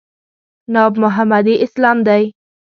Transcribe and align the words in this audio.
ناب 0.73 0.93
محمدي 1.03 1.55
اسلام 1.65 1.97
دی. 2.07 2.23